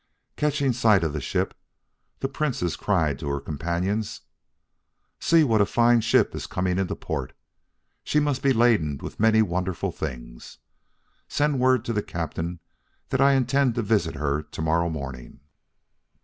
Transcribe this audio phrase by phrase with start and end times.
[0.35, 1.55] Catching sight of the ship,
[2.21, 4.21] the Princess cried to her companions:
[5.19, 7.33] "See what a fine ship is coming into port!
[8.03, 10.57] She must be laden with many wonderful things.
[11.27, 12.59] Send word to the Captain
[13.09, 15.39] that I intend to visit her to morrow morning."